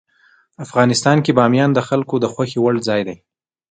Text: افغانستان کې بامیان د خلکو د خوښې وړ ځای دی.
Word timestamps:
افغانستان 0.65 1.17
کې 1.25 1.31
بامیان 1.39 1.69
د 1.73 1.79
خلکو 1.87 2.15
د 2.19 2.25
خوښې 2.33 2.59
وړ 2.61 2.75
ځای 2.87 3.01
دی. 3.07 3.17